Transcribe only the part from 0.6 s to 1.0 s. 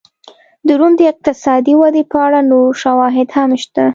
د روم